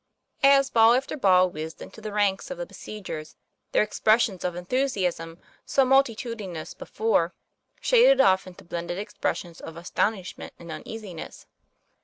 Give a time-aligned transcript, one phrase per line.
[0.41, 3.35] As ball after ball whizzed into the ranks of the besiegers,
[3.71, 7.35] their expressions of enthusiasm, so multi tudinous before,
[7.81, 11.45] shaded off into blended expressions of astonishment and uneasiness.